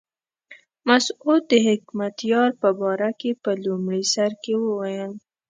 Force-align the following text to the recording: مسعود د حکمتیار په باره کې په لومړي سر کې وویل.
مسعود 0.87 1.41
د 1.51 1.53
حکمتیار 1.67 2.49
په 2.61 2.69
باره 2.79 3.11
کې 3.19 3.31
په 3.43 3.51
لومړي 3.65 4.03
سر 4.13 4.31
کې 4.43 4.53
وویل. 4.65 5.13